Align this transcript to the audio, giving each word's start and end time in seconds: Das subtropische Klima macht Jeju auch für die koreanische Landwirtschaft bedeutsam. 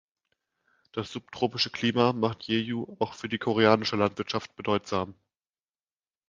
Das 0.93 1.11
subtropische 1.11 1.69
Klima 1.69 2.11
macht 2.11 2.45
Jeju 2.45 2.95
auch 2.97 3.13
für 3.13 3.29
die 3.29 3.37
koreanische 3.37 3.97
Landwirtschaft 3.97 4.55
bedeutsam. 4.55 5.13